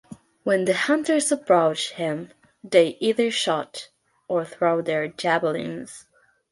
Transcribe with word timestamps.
When 0.43 0.65
the 0.65 0.73
hunters 0.73 1.31
approach 1.31 1.91
him, 1.91 2.31
they 2.63 2.97
either 2.99 3.29
shoot 3.29 3.91
or 4.27 4.43
throw 4.43 4.81
their 4.81 5.07
javelins. 5.07 6.07